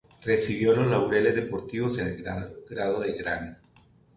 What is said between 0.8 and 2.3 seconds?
Laureles Deportivos en el